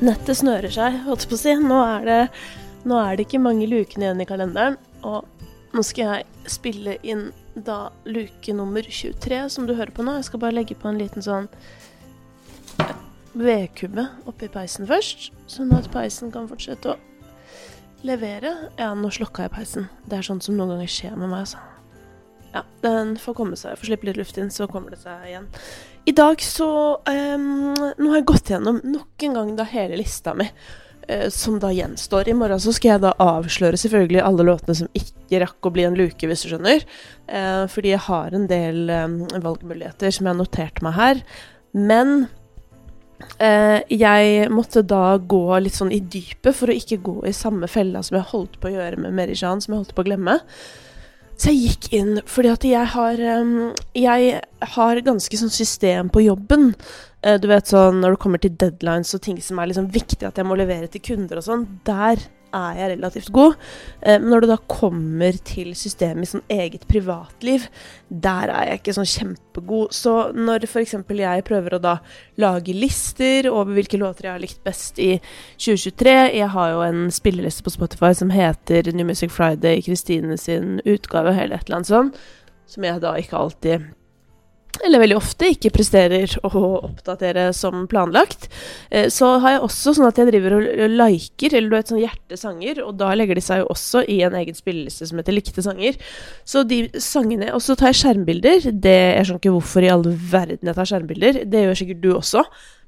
[0.00, 1.52] Nettet snører seg, holdt jeg på å si.
[1.60, 2.20] Nå er, det,
[2.88, 4.78] nå er det ikke mange lukene igjen i kalenderen.
[5.04, 5.28] Og
[5.76, 10.16] nå skal jeg spille inn da luke nummer 23, som du hører på nå.
[10.16, 11.50] Jeg skal bare legge på en liten sånn
[13.36, 16.96] vedkubbe oppi peisen først, sånn at peisen kan fortsette å
[18.06, 18.54] levere.
[18.80, 19.90] Ja, nå slokka jeg peisen.
[20.08, 21.60] Det er sånt som noen ganger skjer med meg, altså.
[22.52, 23.78] Ja, den får komme seg.
[23.78, 25.48] Får slippe litt luft inn, så kommer det seg igjen.
[26.08, 30.34] I dag så um, Nå har jeg gått gjennom nok en gang da hele lista
[30.34, 30.48] mi,
[31.06, 32.30] uh, som da gjenstår.
[32.30, 35.86] I morgen så skal jeg da avsløre selvfølgelig alle låtene som ikke rakk å bli
[35.86, 36.84] en luke, hvis du skjønner.
[37.30, 41.24] Uh, fordi jeg har en del um, valgmuligheter som jeg har notert meg her.
[41.78, 42.14] Men
[43.38, 47.70] uh, jeg måtte da gå litt sånn i dypet for å ikke gå i samme
[47.70, 50.40] fella som jeg holdt på å gjøre med Merijan, som jeg holdt på å glemme.
[51.40, 54.40] Så jeg gikk inn fordi at jeg har um, Jeg
[54.74, 56.74] har ganske sånn system på jobben.
[57.24, 60.26] Uh, du vet sånn når det kommer til deadlines og ting som er liksom viktig
[60.28, 61.64] at jeg må levere til kunder og sånn.
[61.88, 62.20] Der
[62.56, 63.56] er jeg relativt god.
[64.00, 67.66] Eh, men når det da kommer til systemet i sånn eget privatliv,
[68.08, 69.94] der er jeg ikke sånn kjempegod.
[69.96, 70.96] Så når f.eks.
[71.20, 71.96] jeg prøver å da
[72.40, 75.12] lage lister over hvilke låter jeg har likt best i
[75.60, 80.80] 2023 Jeg har jo en spilleliste på Spotify som heter New Music Friday, Kristine sin
[80.84, 82.20] utgave, eller et eller annet sånt,
[82.70, 83.90] som jeg da ikke alltid
[84.84, 88.48] eller veldig ofte ikke presterer å oppdatere som planlagt.
[88.90, 92.02] Eh, så har jeg også sånn at jeg driver og liker, eller du vet, sånn
[92.02, 95.64] hjertesanger, og da legger de seg jo også i en egen spilleliste som heter likte
[95.66, 95.98] sanger.
[96.48, 98.70] Så de sangene Og så tar jeg skjermbilder.
[98.72, 101.44] Det, jeg skjønner ikke hvorfor i all verden jeg tar skjermbilder.
[101.50, 102.44] Det gjør sikkert du også.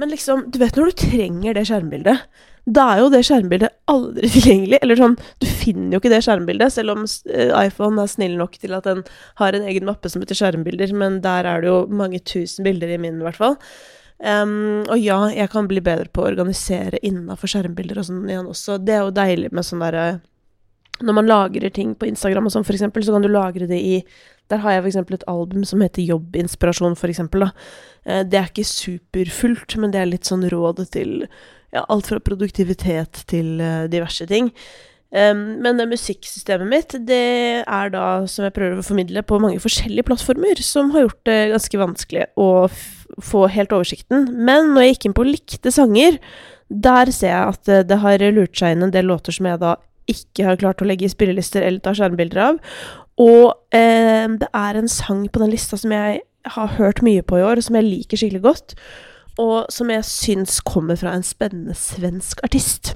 [0.00, 2.22] Men liksom, du vet når du trenger det skjermbildet
[2.64, 4.80] da er jo det skjermbildet aldri tilgjengelig.
[4.82, 8.56] Eller sånn, du finner jo ikke det skjermbildet, selv om eh, iPhone er snill nok
[8.60, 9.02] til at den
[9.40, 12.94] har en egen mappe som heter skjermbilder, men der er det jo mange tusen bilder
[12.94, 13.58] i min, i hvert fall.
[14.24, 18.48] Um, og ja, jeg kan bli bedre på å organisere innafor skjermbilder og sånn igjen
[18.48, 18.78] også.
[18.80, 20.04] Det er jo deilig med sånn derre
[21.02, 23.80] Når man lagrer ting på Instagram og sånn, for eksempel, så kan du lagre det
[23.82, 23.98] i
[24.52, 24.96] der har jeg f.eks.
[25.16, 26.96] et album som heter Jobbinspirasjon.
[27.32, 27.50] Da.
[28.04, 31.24] Eh, det er ikke superfullt, men det er litt sånn råd til
[31.74, 34.52] ja, alt fra produktivitet til uh, diverse ting.
[35.14, 39.62] Um, men det musikksystemet mitt, det er da, som jeg prøver å formidle, på mange
[39.62, 42.48] forskjellige plattformer, som har gjort det ganske vanskelig å
[43.22, 44.26] få helt oversikten.
[44.34, 46.18] Men når jeg gikk inn på likte sanger,
[46.68, 49.62] der ser jeg at det, det har lurt seg inn en del låter som jeg
[49.62, 49.76] da
[50.10, 52.60] ikke har klart å legge i spillelister eller ta skjermbilder av.
[53.22, 56.24] Og eh, det er en sang på den lista som jeg
[56.54, 58.74] har hørt mye på i år, og som jeg liker skikkelig godt
[59.40, 62.94] og som jeg syns kommer fra en spennende svensk artist.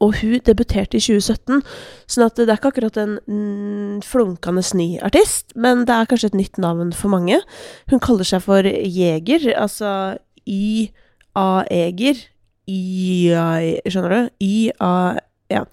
[0.00, 1.60] Og hun debuterte i 2017,
[2.08, 6.30] sånn at det er ikke akkurat en mm, flunkende ny artist, men det er kanskje
[6.32, 7.42] et nytt navn for mange.
[7.92, 10.16] Hun kaller seg for Jeger, altså
[10.48, 12.24] Y-A-Eger.
[12.64, 13.46] Y-A...
[13.84, 14.32] Skjønner du?
[14.40, 14.94] Y-A...
[15.52, 15.66] Ja.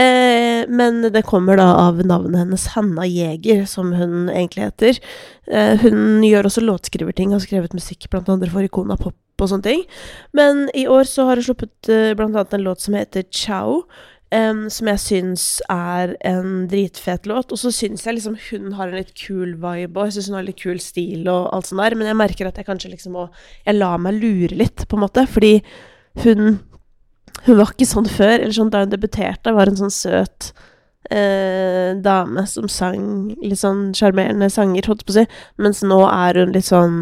[0.00, 5.00] Eh, men det kommer da av navnet hennes Hanna Jæger, som hun egentlig heter.
[5.50, 9.66] Eh, hun gjør også låtskriverting, har skrevet musikk blant andre for Ikona Pop og sånne
[9.66, 9.82] ting.
[10.34, 13.82] Men i år så har hun sluppet eh, blant annet en låt som heter Ciao.
[14.28, 15.42] Som jeg syns
[15.72, 17.48] er en dritfet låt.
[17.48, 20.36] Og så syns jeg liksom hun har en litt kul vibe, og jeg syns hun
[20.36, 23.16] har litt kul stil og alt sånt der, men jeg merker at jeg kanskje liksom
[23.16, 23.22] må
[23.64, 25.54] Jeg lar meg lure litt, på en måte, fordi
[26.26, 26.58] hun
[27.46, 28.38] hun var ikke sånn før.
[28.40, 30.52] eller sånn Da hun debuterte, var en sånn søt
[31.10, 35.26] eh, dame som sang litt sånn sjarmerende sanger, holdt på å si.
[35.60, 36.98] Mens nå er hun litt sånn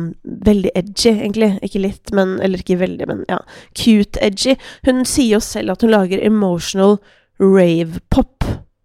[0.46, 1.52] veldig edgy, egentlig.
[1.66, 3.40] Ikke litt, men Eller ikke veldig, men ja.
[3.74, 4.56] Cute edgy.
[4.86, 6.98] Hun sier jo selv at hun lager emotional
[7.42, 8.44] rave-pop,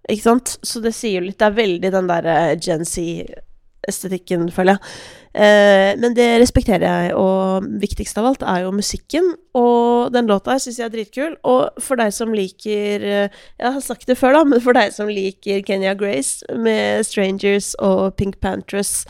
[0.10, 0.58] ikke sant?
[0.66, 2.84] Så det sier jo litt Det er veldig den derre uh, Gen
[3.82, 4.92] Z-estetikken, føler jeg.
[5.32, 9.32] Eh, men det respekterer jeg, og viktigst av alt er jo musikken.
[9.58, 11.38] Og den låta syns jeg er dritkul.
[11.48, 14.94] Og for deg som liker eh, Jeg har sagt det før, da, men for deg
[14.94, 19.06] som liker Kenya Grace med 'Strangers' og Pink Pantress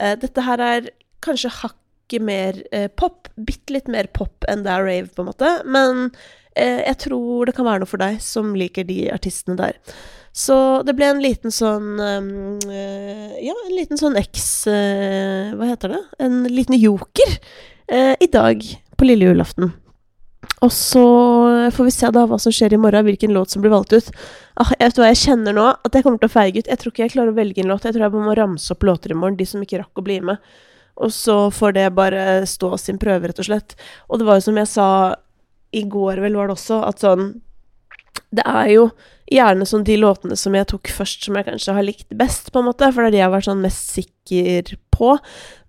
[0.00, 0.90] eh, Dette her er
[1.24, 3.28] kanskje hakket mer eh, pop.
[3.36, 5.54] Bitte litt mer pop enn det er rave, på en måte.
[5.64, 6.10] Men
[6.56, 9.80] eh, jeg tror det kan være noe for deg som liker de artistene der.
[10.34, 12.30] Så det ble en liten sånn um,
[12.66, 14.66] Ja, en liten sånn X...
[14.66, 16.02] Uh, hva heter det?
[16.26, 17.36] En liten joker
[17.92, 18.64] uh, i dag
[18.98, 19.70] på lille julaften.
[20.64, 21.04] Og så
[21.74, 24.10] får vi se da hva som skjer i morgen, hvilken låt som blir valgt ut.
[24.60, 26.70] Ah, jeg vet hva jeg kjenner nå, at jeg kommer til å feige ut.
[26.70, 27.86] Jeg tror ikke jeg klarer å velge en låt.
[27.86, 30.20] Jeg tror jeg må ramse opp låter i morgen, de som ikke rakk å bli
[30.32, 30.54] med.
[31.04, 33.74] Og så får det bare stå sin prøve, rett og slett.
[34.08, 34.88] Og det var jo som jeg sa
[35.74, 37.28] i går, vel, var det også, at sånn
[38.34, 38.86] det er jo
[39.30, 42.60] gjerne sånn de låtene som jeg tok først, som jeg kanskje har likt best, på
[42.60, 45.10] en måte, for det er de jeg har vært sånn mest sikker på.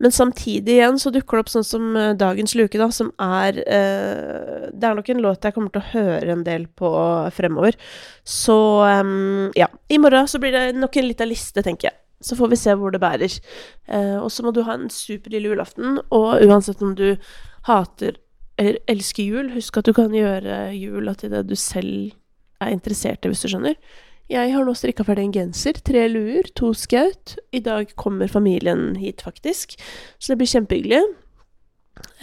[0.04, 3.62] Men samtidig igjen så dukker det opp sånn som uh, Dagens luke, da, som er
[3.64, 6.90] eh, Det er nok en låt jeg kommer til å høre en del på
[7.36, 7.78] fremover.
[8.28, 9.70] Så um, ja.
[9.90, 11.98] I morgen så blir det nok en lita liste, tenker jeg.
[12.26, 13.34] Så får vi se hvor det bærer.
[13.88, 17.16] Eh, og så må du ha en super lille julaften, og uansett om du
[17.70, 18.20] hater
[18.56, 22.14] eller elsker jul, husk at du kan gjøre jula til det du selv
[22.64, 23.80] er interessert i, hvis du skjønner.
[24.32, 27.36] Jeg har nå strikka ferdig en genser, tre luer, to skaut.
[27.54, 29.78] I dag kommer familien hit, faktisk,
[30.18, 31.04] så det blir kjempehyggelig.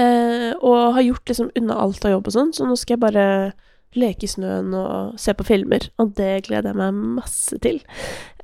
[0.03, 3.05] Eh, og har gjort liksom unna alt av jobb og sånn, så nå skal jeg
[3.05, 3.27] bare
[3.99, 5.87] leke i snøen og se på filmer.
[6.03, 7.81] Og det gleder jeg meg masse til.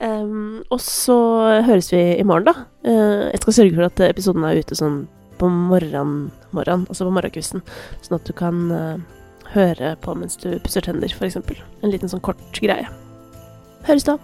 [0.00, 1.18] Um, og så
[1.66, 2.66] høres vi i morgen, da.
[2.86, 5.06] Uh, jeg skal sørge for at episoden er ute sånn
[5.38, 7.62] på morgenen, morgen, altså på morgenkvisten,
[8.02, 9.17] sånn at du kan uh,
[9.54, 11.38] høre på mens du pusser tenner, f.eks.
[11.82, 12.88] En liten sånn kort greie.
[13.88, 14.18] Høres da.